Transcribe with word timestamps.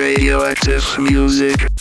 radioactive 0.00 0.98
music. 0.98 1.79